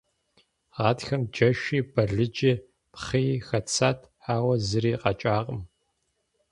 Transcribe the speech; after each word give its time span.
Гъатхэм 0.75 1.21
джэши, 1.33 1.79
балыджи, 1.93 2.53
пхъыи 2.91 3.37
хэтсат, 3.47 3.99
ауэ 4.33 4.55
зыри 4.67 4.93
къэкӏакъым. 5.01 5.61